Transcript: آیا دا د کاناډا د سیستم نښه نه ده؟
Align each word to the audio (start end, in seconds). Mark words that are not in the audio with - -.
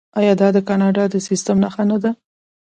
آیا 0.19 0.33
دا 0.41 0.47
د 0.53 0.57
کاناډا 0.67 1.03
د 1.09 1.15
سیستم 1.27 1.55
نښه 1.63 1.83
نه 1.91 1.97
ده؟ 2.03 2.11